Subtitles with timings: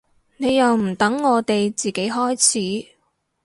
[0.37, 2.41] 你又唔等我哋自己開
[2.89, 2.93] 始